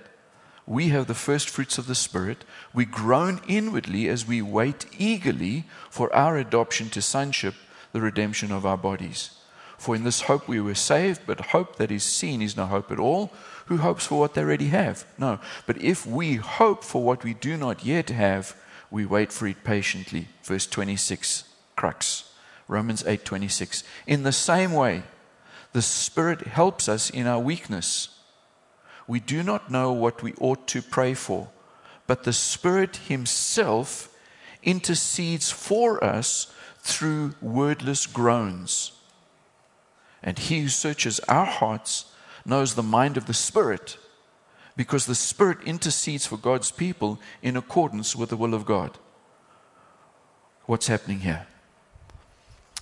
[0.66, 2.44] We have the first fruits of the Spirit.
[2.74, 7.54] We groan inwardly as we wait eagerly for our adoption to sonship,
[7.92, 9.30] the redemption of our bodies.
[9.78, 12.90] For in this hope we were saved, but hope that is seen is no hope
[12.90, 13.32] at all.
[13.66, 15.04] Who hopes for what they already have?
[15.18, 15.38] No.
[15.66, 18.56] But if we hope for what we do not yet have,
[18.90, 20.28] we wait for it patiently.
[20.42, 21.44] Verse 26,
[21.74, 22.24] crux.
[22.68, 23.84] Romans 8:26.
[24.06, 25.04] In the same way,
[25.72, 28.08] the Spirit helps us in our weakness.
[29.06, 31.48] We do not know what we ought to pray for,
[32.06, 34.08] but the Spirit Himself
[34.62, 36.48] intercedes for us
[36.80, 38.92] through wordless groans.
[40.22, 42.06] And he who searches our hearts
[42.44, 43.98] knows the mind of the Spirit,
[44.76, 48.98] because the Spirit intercedes for God's people in accordance with the will of God.
[50.66, 51.46] What's happening here?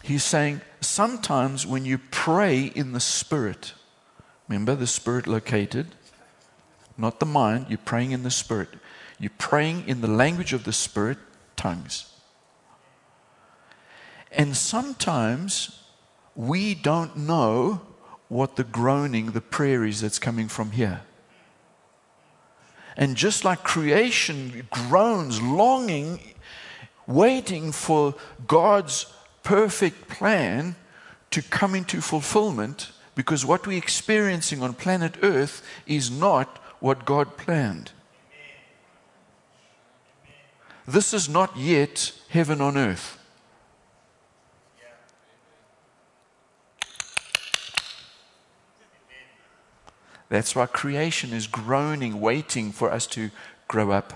[0.02, 3.74] He's saying sometimes when you pray in the Spirit,
[4.48, 5.94] remember the Spirit located,
[6.96, 8.68] not the mind, you're praying in the Spirit.
[9.18, 11.18] You're praying in the language of the Spirit,
[11.56, 12.12] tongues.
[14.30, 15.83] And sometimes
[16.36, 17.80] we don't know
[18.28, 21.02] what the groaning, the prayer is that's coming from here.
[22.96, 26.20] And just like creation groans, longing,
[27.06, 28.14] waiting for
[28.46, 29.06] God's
[29.42, 30.76] perfect plan
[31.30, 37.36] to come into fulfillment because what we're experiencing on planet Earth is not what God
[37.36, 37.92] planned.
[40.86, 43.18] This is not yet heaven on earth.
[50.34, 53.30] That's why creation is groaning, waiting for us to
[53.68, 54.14] grow up.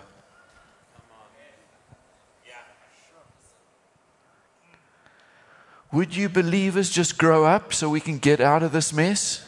[5.93, 9.47] Would you believers just grow up so we can get out of this mess?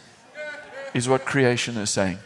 [0.94, 2.18] Is what creation is saying.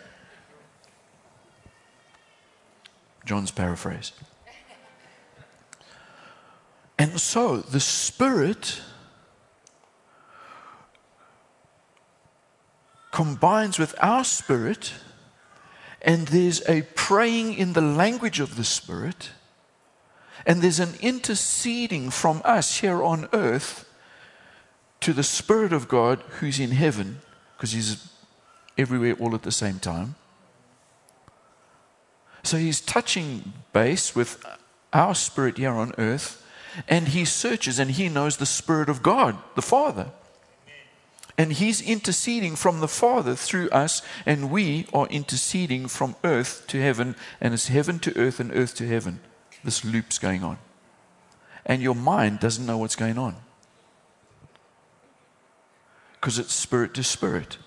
[3.24, 4.12] John's paraphrase.
[6.98, 8.82] And so the Spirit
[13.14, 14.92] combines with our spirit,
[16.02, 19.30] and there's a praying in the language of the Spirit,
[20.44, 23.88] and there's an interceding from us here on earth
[24.98, 27.20] to the Spirit of God who's in heaven,
[27.56, 28.10] because He's
[28.76, 30.16] everywhere all at the same time.
[32.42, 34.44] So He's touching base with
[34.92, 36.44] our spirit here on earth
[36.88, 40.10] and he searches and he knows the Spirit of God, the Father.
[41.36, 46.80] And he's interceding from the Father through us, and we are interceding from earth to
[46.80, 49.20] heaven, and it's heaven to earth and earth to heaven.
[49.64, 50.58] This loop's going on.
[51.66, 53.36] And your mind doesn't know what's going on
[56.24, 57.58] because it's spirit to spirit.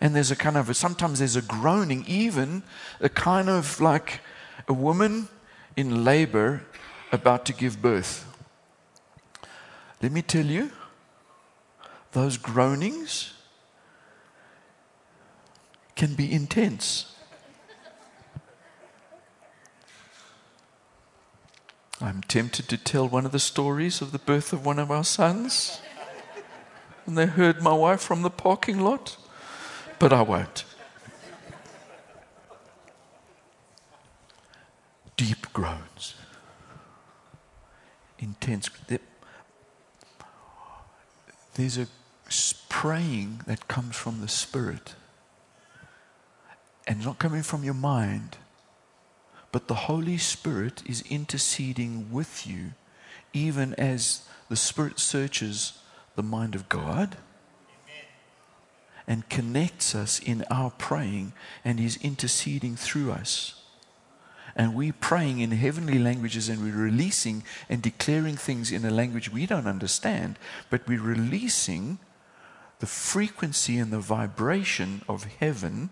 [0.00, 2.62] And there's a kind of, sometimes there's a groaning, even
[3.00, 4.20] a kind of like
[4.68, 5.28] a woman
[5.76, 6.62] in labor
[7.10, 8.24] about to give birth.
[10.00, 10.70] Let me tell you,
[12.12, 13.32] those groanings
[15.94, 17.14] can be intense.
[22.00, 25.04] I'm tempted to tell one of the stories of the birth of one of our
[25.04, 25.80] sons.
[27.06, 29.16] And they heard my wife from the parking lot,
[29.98, 30.64] but I won't.
[35.16, 36.14] Deep groans
[38.20, 38.70] intense.
[41.54, 41.86] There's a
[42.68, 44.94] praying that comes from the Spirit.
[46.86, 48.38] And not coming from your mind,
[49.52, 52.72] but the Holy Spirit is interceding with you,
[53.32, 55.78] even as the Spirit searches
[56.16, 57.16] the mind of God
[59.06, 61.32] and connects us in our praying
[61.64, 63.60] and is interceding through us
[64.56, 69.30] and we're praying in heavenly languages and we're releasing and declaring things in a language
[69.30, 71.98] we don't understand, but we're releasing
[72.80, 75.90] the frequency and the vibration of heaven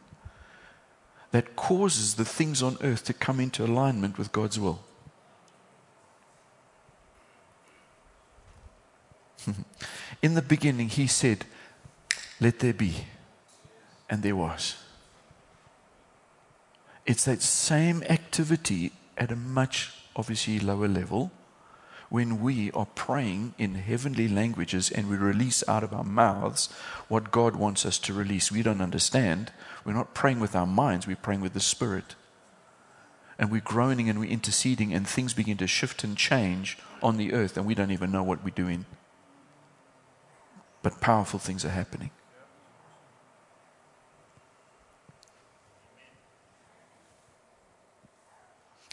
[1.31, 4.81] that causes the things on earth to come into alignment with God's will.
[10.23, 11.45] in the beginning, He said,
[12.41, 13.07] Let there be.
[14.11, 14.77] And there was.
[17.05, 21.31] It's that same activity at a much obviously lower level
[22.09, 26.69] when we are praying in heavenly languages and we release out of our mouths
[27.09, 28.51] what God wants us to release.
[28.51, 29.53] We don't understand.
[29.85, 32.15] We're not praying with our minds, we're praying with the Spirit.
[33.39, 37.33] And we're groaning and we're interceding, and things begin to shift and change on the
[37.33, 38.85] earth, and we don't even know what we're doing.
[40.83, 42.11] But powerful things are happening.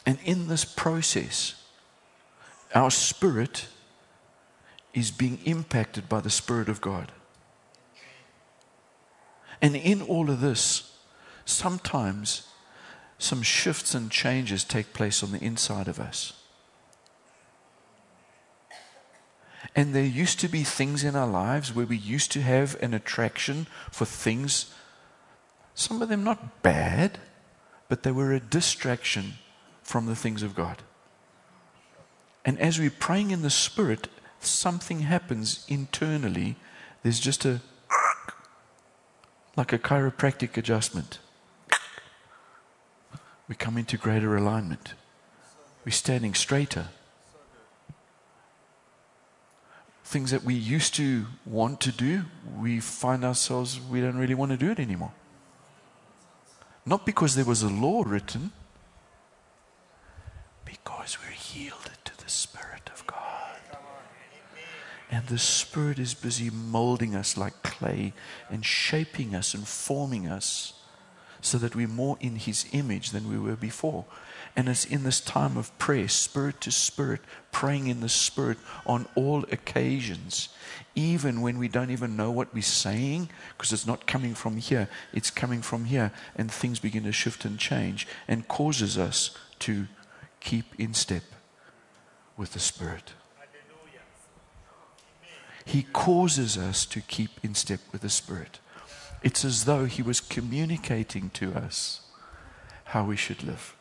[0.06, 1.65] And in this process,
[2.76, 3.68] our spirit
[4.94, 7.12] is being impacted by the Spirit of God.
[9.62, 10.98] And in all of this,
[11.46, 12.48] sometimes
[13.18, 16.34] some shifts and changes take place on the inside of us.
[19.74, 22.94] And there used to be things in our lives where we used to have an
[22.94, 24.74] attraction for things,
[25.74, 27.20] some of them not bad,
[27.88, 29.34] but they were a distraction
[29.82, 30.84] from the things of God.
[32.46, 34.08] And as we're praying in the Spirit,
[34.40, 36.56] something happens internally.
[37.02, 37.62] There's just a,
[39.58, 41.18] like a chiropractic adjustment.
[43.48, 44.94] We come into greater alignment.
[45.84, 46.90] We're standing straighter.
[50.04, 52.26] Things that we used to want to do,
[52.60, 55.14] we find ourselves, we don't really want to do it anymore.
[56.86, 58.52] Not because there was a law written
[60.64, 61.85] because we're to
[62.26, 63.22] the Spirit of God.
[65.12, 68.14] And the Spirit is busy molding us like clay
[68.50, 70.74] and shaping us and forming us
[71.42, 74.06] so that we're more in His image than we were before.
[74.56, 77.22] And it's in this time of prayer, spirit to spirit,
[77.52, 78.58] praying in the spirit
[78.88, 80.50] on all occasions,
[80.96, 84.88] even when we don't even know what we're saying, because it's not coming from here,
[85.14, 89.88] it's coming from here, and things begin to shift and change and causes us to
[90.40, 91.24] keep in step
[92.38, 93.14] with the Spirit.
[95.66, 98.60] He causes us to keep in step with the Spirit.
[99.24, 102.02] It's as though He was communicating to us
[102.86, 103.76] how we should live.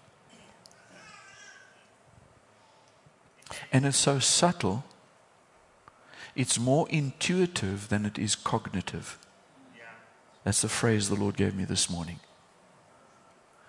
[3.71, 4.85] And it's so subtle,
[6.35, 9.19] it's more intuitive than it is cognitive.
[10.45, 12.21] That's the phrase the Lord gave me this morning.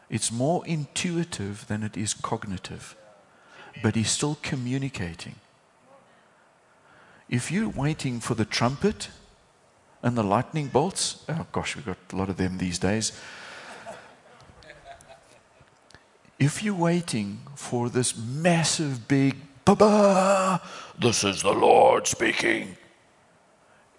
[0.09, 2.95] It's more intuitive than it is cognitive,
[3.82, 5.36] but He's still communicating.
[7.30, 9.09] If you're waiting for the trumpet
[10.03, 13.11] and the lightning bolts, oh gosh, we've got a lot of them these days.
[16.38, 20.61] If you're waiting for this massive, big, ba
[20.99, 22.78] this is the Lord speaking,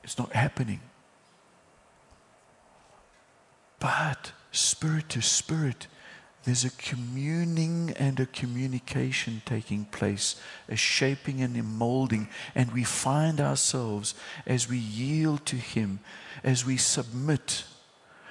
[0.04, 0.80] it's not happening.
[3.80, 5.86] But spirit to spirit,
[6.46, 12.28] there's a communing and a communication taking place, a shaping and a molding.
[12.54, 14.14] And we find ourselves
[14.46, 15.98] as we yield to Him,
[16.44, 17.64] as we submit,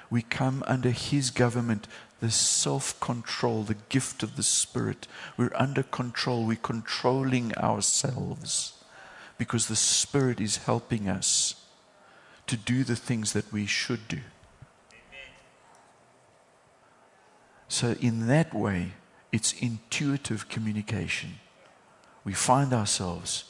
[0.08, 1.86] we come under His government,
[2.20, 5.06] the self control, the gift of the Spirit.
[5.36, 8.72] We're under control, we're controlling ourselves
[9.36, 11.56] because the Spirit is helping us
[12.46, 14.20] to do the things that we should do.
[17.68, 18.92] So, in that way,
[19.32, 21.34] it's intuitive communication.
[22.24, 23.44] We find ourselves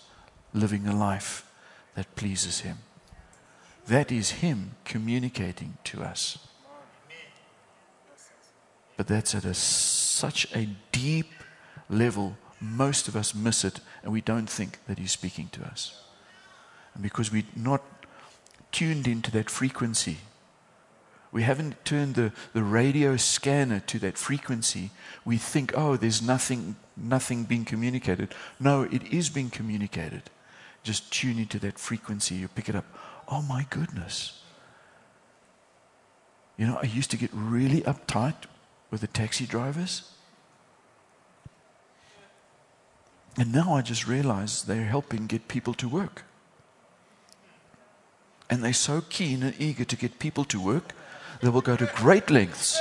[0.53, 1.51] living a life
[1.95, 2.79] that pleases Him.
[3.87, 6.39] That is Him communicating to us.
[8.97, 11.31] But that's at a, such a deep
[11.91, 16.03] level, most of us miss it and we don't think that He's speaking to us.
[16.95, 17.83] And because we're not
[18.73, 20.19] tuned into that frequency,
[21.37, 24.91] we haven't turned the, the radio scanner to that frequency.
[25.23, 28.35] We think, oh, there's nothing, nothing being communicated.
[28.59, 30.23] No, it is being communicated.
[30.83, 32.87] Just tune into that frequency, you pick it up.
[33.29, 34.41] Oh my goodness.
[36.57, 38.47] You know, I used to get really uptight
[38.91, 40.11] with the taxi drivers.
[43.37, 46.23] And now I just realize they're helping get people to work.
[48.49, 50.95] And they're so keen and eager to get people to work
[51.47, 52.81] they will go to great lengths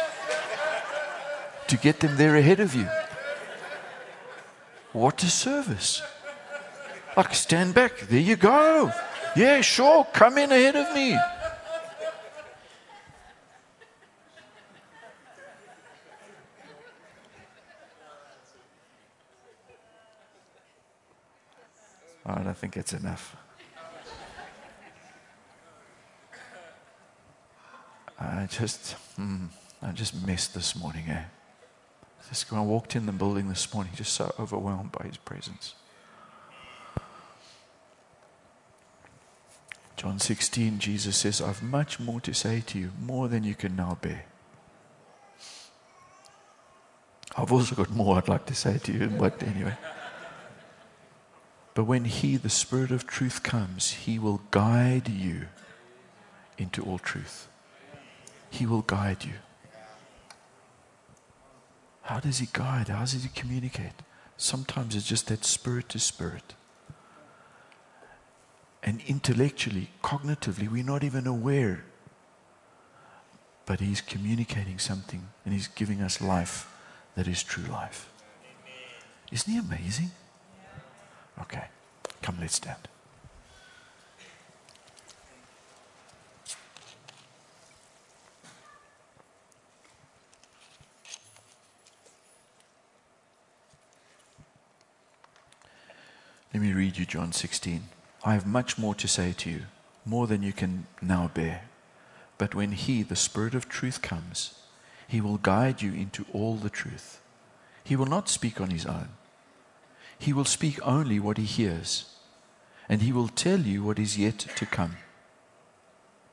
[1.67, 2.87] to get them there ahead of you.
[4.91, 6.01] What a service.
[7.15, 7.99] Like, stand back.
[8.09, 8.91] There you go.
[9.35, 10.07] Yeah, sure.
[10.13, 11.15] Come in ahead of me.
[22.25, 23.35] I don't think it's enough.
[28.19, 29.47] I just, mm,
[29.81, 31.25] I just missed this morning, eh?
[32.29, 35.75] Just when I walked in the building this morning, just so overwhelmed by His presence.
[39.97, 43.75] John 16, Jesus says, I've much more to say to you, more than you can
[43.75, 44.25] now bear.
[47.37, 49.77] I've also got more I'd like to say to you, but anyway.
[51.73, 55.47] But when He, the Spirit of truth, comes, He will guide you
[56.57, 57.47] into all truth.
[58.55, 59.33] He will guide you.
[62.03, 62.87] How does He guide?
[62.87, 64.01] How does He communicate?
[64.37, 66.53] Sometimes it's just that spirit to spirit.
[68.81, 71.83] And intellectually, cognitively, we're not even aware.
[73.65, 76.71] But He's communicating something and He's giving us life
[77.15, 78.09] that is true life.
[79.31, 80.11] Isn't He amazing?
[81.41, 81.65] Okay,
[82.21, 82.87] come, let's stand.
[96.55, 97.89] Let me read you John 16.
[98.23, 99.63] I have much more to say to you,
[100.05, 101.63] more than you can now bear.
[102.37, 104.57] But when He, the Spirit of truth, comes,
[105.05, 107.19] He will guide you into all the truth.
[107.83, 109.09] He will not speak on His own.
[110.17, 112.05] He will speak only what He hears,
[112.87, 114.95] and He will tell you what is yet to come.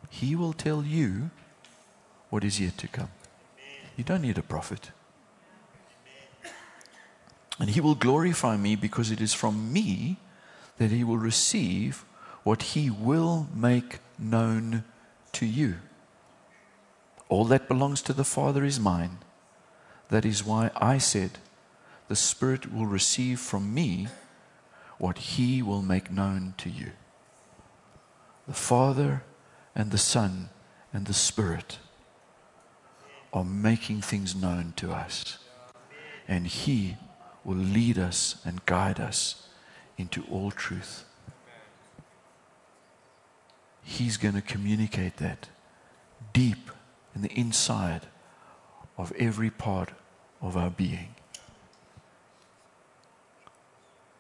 [0.09, 1.31] He will tell you
[2.31, 3.11] what is yet to come.
[3.97, 4.93] You don't need a prophet.
[7.63, 10.17] And he will glorify me because it is from me
[10.79, 12.05] that he will receive
[12.43, 14.83] what he will make known
[15.31, 15.77] to you.
[17.29, 19.19] All that belongs to the Father is mine.
[20.09, 21.39] That is why I said,
[22.09, 24.09] The Spirit will receive from me
[24.99, 26.91] what He will make known to you.
[28.49, 29.23] The Father
[29.73, 30.49] and the Son
[30.93, 31.79] and the Spirit
[33.33, 35.39] are making things known to us.
[36.27, 36.97] And He
[37.45, 39.47] will lead us and guide us
[39.99, 41.05] into all truth.
[43.82, 45.49] He's going to communicate that
[46.32, 46.70] deep
[47.14, 48.03] in the inside
[48.97, 49.90] of every part
[50.40, 51.14] of our being.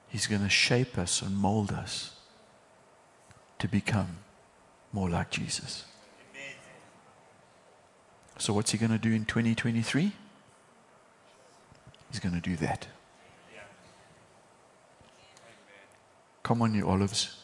[0.08, 2.16] He's going to shape us and mold us
[3.60, 4.18] to become
[4.92, 5.84] more like Jesus.
[8.38, 10.12] So, what's he going to do in 2023?
[12.10, 12.88] He's going to do that.
[16.42, 17.36] Come on, you olives.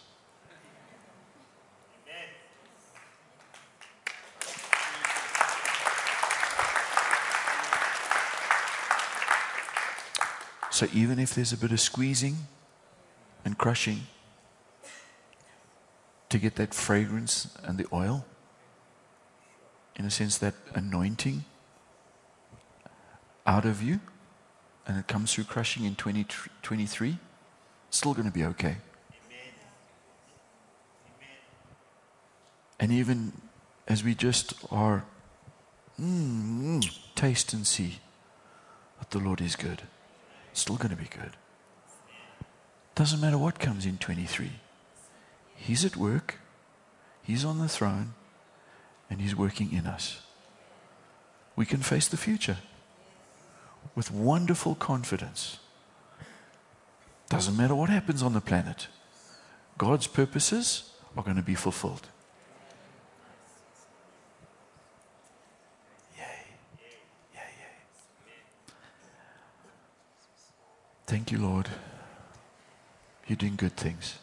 [10.70, 12.36] So even if there's a bit of squeezing
[13.44, 14.07] and crushing
[16.28, 18.24] to get that fragrance and the oil,
[19.96, 21.44] in a sense, that anointing
[23.44, 23.99] out of you,
[24.86, 27.18] and it comes through crushing in 2023,
[27.90, 28.76] still going to be okay.
[32.80, 33.32] And even
[33.86, 35.04] as we just are,
[36.00, 37.98] mm, taste and see
[38.98, 39.82] that the Lord is good
[40.58, 41.36] still going to be good.
[42.94, 44.50] Doesn't matter what comes in 23.
[45.54, 46.36] He's at work,
[47.22, 48.14] He's on the throne,
[49.08, 50.22] and He's working in us.
[51.56, 52.58] We can face the future
[53.94, 55.58] with wonderful confidence.
[57.28, 58.88] Doesn't matter what happens on the planet,
[59.76, 62.08] God's purposes are going to be fulfilled.
[71.18, 71.68] Thank you, Lord.
[73.26, 74.20] You're doing good things.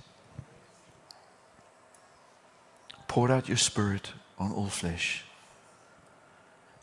[3.09, 5.25] Pour out your spirit on all flesh.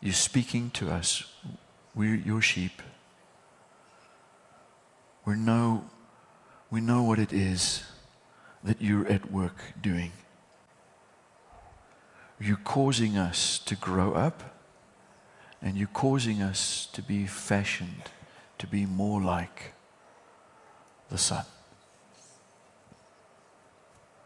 [0.01, 1.23] You're speaking to us.
[1.95, 2.83] We're your sheep.
[5.25, 5.89] We know,
[6.69, 7.83] we know what it is
[8.63, 10.11] that you're at work doing.
[12.39, 14.61] You're causing us to grow up
[15.59, 18.11] and you're causing us to be fashioned
[18.59, 19.73] to be more like
[21.13, 21.45] the Son.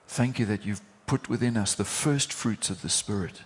[0.07, 3.41] Thank you that you've put within us the first fruits of the Spirit.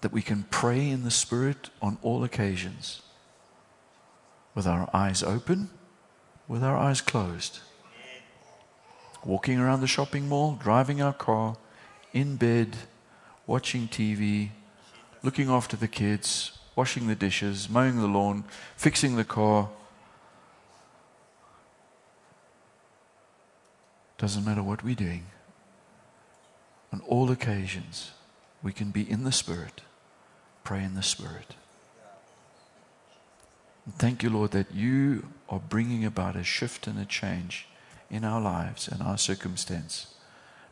[0.00, 3.02] That we can pray in the Spirit on all occasions,
[4.54, 5.68] with our eyes open,
[6.48, 7.58] with our eyes closed.
[9.26, 11.58] Walking around the shopping mall, driving our car,
[12.14, 12.74] in bed,
[13.46, 14.48] watching TV,
[15.22, 18.44] looking after the kids, washing the dishes, mowing the lawn,
[18.76, 19.68] fixing the car,
[24.18, 25.26] Doesn't matter what we're doing.
[26.92, 28.10] On all occasions,
[28.62, 29.82] we can be in the Spirit,
[30.64, 31.54] pray in the Spirit.
[33.84, 37.68] And thank you, Lord, that you are bringing about a shift and a change
[38.10, 40.14] in our lives and our circumstance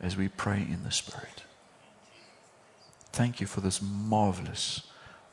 [0.00, 1.44] as we pray in the Spirit.
[3.12, 4.82] Thank you for this marvelous,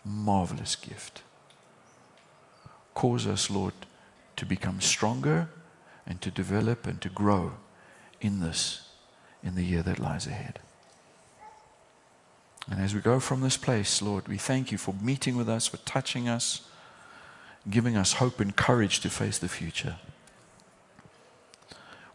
[0.05, 1.23] marvelous gift.
[2.93, 3.73] Cause us, Lord,
[4.35, 5.49] to become stronger
[6.05, 7.53] and to develop and to grow
[8.23, 8.87] in this
[9.43, 10.59] in the year that lies ahead.
[12.69, 15.67] And as we go from this place, Lord, we thank you for meeting with us,
[15.67, 16.61] for touching us,
[17.69, 19.97] giving us hope and courage to face the future.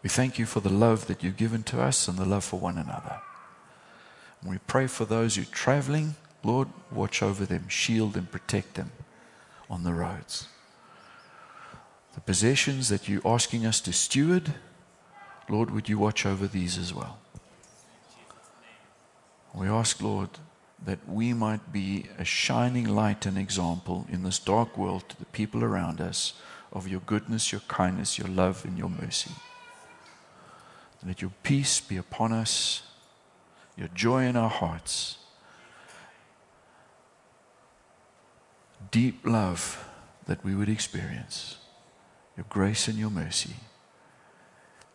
[0.02, 2.58] We thank you for the love that you've given to us and the love for
[2.58, 3.20] one another.
[4.40, 6.14] And we pray for those who are traveling.
[6.42, 8.92] Lord, watch over them, shield and protect them
[9.68, 10.46] on the roads.
[12.14, 14.54] The possessions that you're asking us to steward,
[15.48, 17.18] Lord, would you watch over these as well?
[19.54, 20.30] We ask, Lord,
[20.84, 25.24] that we might be a shining light and example in this dark world to the
[25.26, 26.34] people around us
[26.72, 29.32] of your goodness, your kindness, your love, and your mercy.
[31.04, 32.82] Let your peace be upon us,
[33.76, 35.16] your joy in our hearts,
[38.90, 39.84] deep love
[40.26, 41.58] that we would experience,
[42.36, 43.54] your grace and your mercy.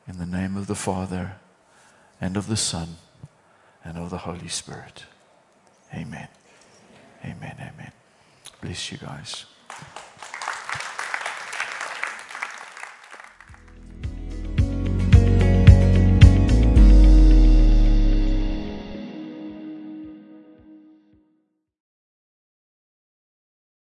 [0.07, 1.35] In the name of the Father,
[2.19, 2.97] and of the Son,
[3.83, 5.05] and of the Holy Spirit.
[5.93, 6.27] Amen.
[7.23, 7.55] Amen.
[7.59, 7.91] Amen.
[8.61, 9.45] Bless you guys.